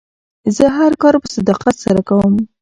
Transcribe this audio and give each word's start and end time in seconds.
زه 0.55 0.65
هر 0.77 0.91
کار 1.01 1.13
په 1.21 1.27
صداقت 1.35 1.75
سره 1.85 2.01
کوم. 2.09 2.33